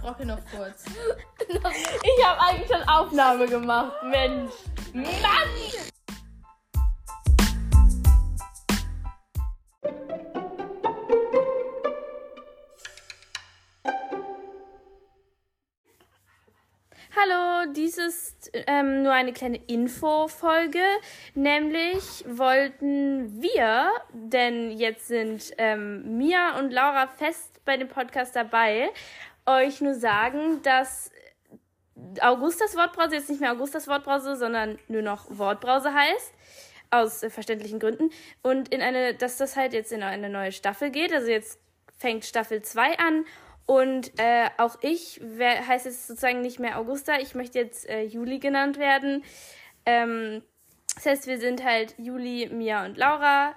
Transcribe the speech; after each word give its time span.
brauche 0.00 0.18
hier 0.18 0.26
noch 0.26 0.38
kurz. 0.54 0.84
Ich 1.48 2.24
habe 2.24 2.40
eigentlich 2.40 2.68
schon 2.68 2.88
Aufnahme 2.88 3.46
gemacht, 3.46 3.92
Mensch. 4.04 4.52
Mann! 4.92 5.48
Hallo, 17.16 17.47
dies 17.66 17.98
ist 17.98 18.50
ähm, 18.66 19.02
nur 19.02 19.12
eine 19.12 19.32
kleine 19.32 19.58
Info-Folge. 19.66 20.82
Nämlich 21.34 22.24
wollten 22.26 23.42
wir, 23.42 23.90
denn 24.12 24.72
jetzt 24.72 25.08
sind 25.08 25.52
ähm, 25.58 26.18
Mia 26.18 26.58
und 26.58 26.72
Laura 26.72 27.06
fest 27.06 27.60
bei 27.64 27.76
dem 27.76 27.88
Podcast 27.88 28.34
dabei, 28.36 28.90
euch 29.46 29.80
nur 29.80 29.94
sagen, 29.94 30.62
dass 30.62 31.10
Augustas 32.20 32.76
Wortbrause 32.76 33.16
jetzt 33.16 33.30
nicht 33.30 33.40
mehr 33.40 33.52
Augustas 33.52 33.88
Wortbrause, 33.88 34.36
sondern 34.36 34.78
nur 34.88 35.02
noch 35.02 35.26
Wortbrause 35.28 35.92
heißt. 35.92 36.32
Aus 36.90 37.22
äh, 37.22 37.30
verständlichen 37.30 37.80
Gründen. 37.80 38.10
Und 38.42 38.68
in 38.68 38.80
eine, 38.80 39.14
dass 39.14 39.36
das 39.36 39.56
halt 39.56 39.72
jetzt 39.72 39.92
in 39.92 40.02
eine 40.02 40.30
neue 40.30 40.52
Staffel 40.52 40.90
geht. 40.90 41.12
Also 41.12 41.28
jetzt 41.28 41.58
fängt 41.98 42.24
Staffel 42.24 42.62
2 42.62 42.98
an. 42.98 43.24
Und 43.68 44.18
äh, 44.18 44.48
auch 44.56 44.78
ich 44.80 45.20
wer, 45.22 45.66
heißt 45.66 45.84
jetzt 45.84 46.06
sozusagen 46.06 46.40
nicht 46.40 46.58
mehr 46.58 46.78
Augusta. 46.78 47.18
Ich 47.18 47.34
möchte 47.34 47.58
jetzt 47.58 47.86
äh, 47.86 48.02
Juli 48.02 48.38
genannt 48.38 48.78
werden. 48.78 49.22
Ähm, 49.84 50.42
das 50.94 51.04
heißt, 51.04 51.26
wir 51.26 51.38
sind 51.38 51.62
halt 51.62 51.94
Juli, 51.98 52.48
Mia 52.50 52.86
und 52.86 52.96
Laura. 52.96 53.54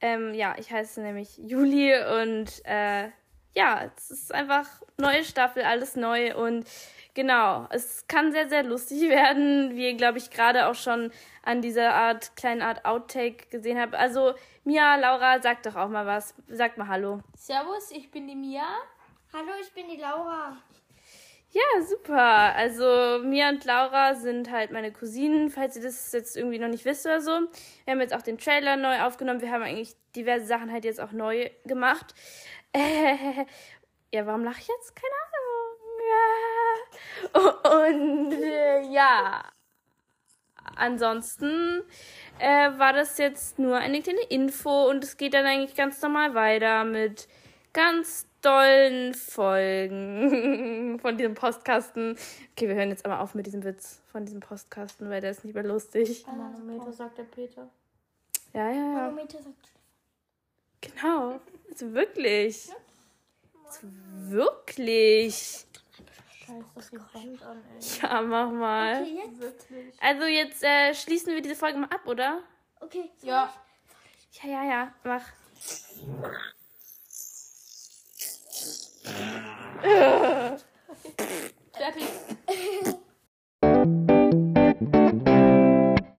Ähm, 0.00 0.34
ja, 0.34 0.56
ich 0.58 0.72
heiße 0.72 1.00
nämlich 1.00 1.38
Juli 1.38 1.94
und 1.94 2.50
äh, 2.64 3.10
ja, 3.54 3.88
es 3.96 4.10
ist 4.10 4.34
einfach 4.34 4.66
neue 4.98 5.22
Staffel, 5.22 5.62
alles 5.62 5.94
neu 5.94 6.34
und 6.36 6.66
genau, 7.14 7.68
es 7.70 8.08
kann 8.08 8.32
sehr, 8.32 8.48
sehr 8.48 8.64
lustig 8.64 9.02
werden, 9.10 9.76
wie 9.76 9.90
ihr, 9.90 9.96
glaube 9.96 10.18
ich, 10.18 10.30
gerade 10.30 10.66
auch 10.66 10.74
schon 10.74 11.12
an 11.44 11.62
dieser 11.62 11.94
Art, 11.94 12.34
kleinen 12.34 12.62
Art 12.62 12.84
Outtake 12.84 13.46
gesehen 13.48 13.78
habt. 13.78 13.94
Also, 13.94 14.34
Mia, 14.64 14.96
Laura, 14.96 15.40
sagt 15.40 15.66
doch 15.66 15.76
auch 15.76 15.88
mal 15.88 16.04
was. 16.04 16.34
Sagt 16.48 16.78
mal 16.78 16.88
Hallo. 16.88 17.20
Servus, 17.36 17.92
ich 17.92 18.10
bin 18.10 18.26
die 18.26 18.34
Mia. 18.34 18.66
Hallo, 19.34 19.52
ich 19.62 19.72
bin 19.72 19.88
die 19.88 19.96
Laura. 19.96 20.58
Ja, 21.52 21.82
super. 21.82 22.54
Also 22.54 23.20
Mia 23.24 23.48
und 23.48 23.64
Laura 23.64 24.14
sind 24.14 24.50
halt 24.50 24.72
meine 24.72 24.92
Cousinen, 24.92 25.48
falls 25.48 25.74
ihr 25.74 25.82
das 25.82 26.12
jetzt 26.12 26.36
irgendwie 26.36 26.58
noch 26.58 26.68
nicht 26.68 26.84
wisst 26.84 27.06
oder 27.06 27.22
so. 27.22 27.30
Wir 27.30 27.92
haben 27.92 28.00
jetzt 28.02 28.14
auch 28.14 28.20
den 28.20 28.36
Trailer 28.36 28.76
neu 28.76 29.00
aufgenommen. 29.00 29.40
Wir 29.40 29.50
haben 29.50 29.62
eigentlich 29.62 29.96
diverse 30.14 30.44
Sachen 30.44 30.70
halt 30.70 30.84
jetzt 30.84 31.00
auch 31.00 31.12
neu 31.12 31.50
gemacht. 31.64 32.14
Ja, 34.14 34.26
warum 34.26 34.44
lache 34.44 34.60
ich 34.60 34.68
jetzt? 34.68 34.94
Keine 34.94 35.14
Ahnung. 37.32 38.28
Und 38.34 38.42
äh, 38.42 38.82
ja. 38.92 39.42
Ansonsten 40.76 41.82
äh, 42.38 42.70
war 42.76 42.92
das 42.92 43.16
jetzt 43.16 43.58
nur 43.58 43.78
eine 43.78 44.02
kleine 44.02 44.24
Info 44.28 44.90
und 44.90 45.02
es 45.02 45.16
geht 45.16 45.32
dann 45.32 45.46
eigentlich 45.46 45.74
ganz 45.74 46.02
normal 46.02 46.34
weiter 46.34 46.84
mit 46.84 47.26
ganz 47.72 48.26
dollen 48.42 49.14
Folgen 49.14 50.98
von 51.02 51.16
diesem 51.16 51.34
Postkasten. 51.34 52.16
Okay, 52.52 52.68
wir 52.68 52.74
hören 52.74 52.90
jetzt 52.90 53.04
aber 53.06 53.20
auf 53.20 53.34
mit 53.34 53.46
diesem 53.46 53.64
Witz 53.64 54.02
von 54.10 54.24
diesem 54.24 54.40
Postkasten, 54.40 55.08
weil 55.08 55.20
der 55.20 55.30
ist 55.30 55.44
nicht 55.44 55.54
mehr 55.54 55.64
lustig. 55.64 56.24
Manometer, 56.26 56.92
sagt 56.92 57.18
der 57.18 57.24
Peter. 57.24 57.68
Ja, 58.52 58.68
ja, 58.68 58.74
ja. 58.74 58.82
Manometer 58.82 59.42
sagt 59.42 59.72
Genau. 60.82 61.40
Also 61.70 61.94
wirklich. 61.94 62.70
Also 63.64 63.88
wirklich. 64.28 65.64
Scheiße, 66.44 66.64
das 66.74 66.92
an, 67.42 67.62
ey. 67.78 68.00
Ja, 68.02 68.20
mach 68.20 68.50
mal. 68.50 69.02
Okay, 69.02 69.22
jetzt. 69.24 69.40
Wirklich. 69.70 70.02
Also 70.02 70.24
jetzt 70.24 70.64
äh, 70.64 70.94
schließen 70.94 71.34
wir 71.34 71.40
diese 71.40 71.54
Folge 71.54 71.78
mal 71.78 71.86
ab, 71.86 72.06
oder? 72.06 72.42
Okay. 72.80 73.10
Ja. 73.22 73.52
Ja, 74.42 74.48
ja, 74.48 74.64
ja. 74.64 74.94
Mach. 75.04 75.22
Steffi. 81.82 82.36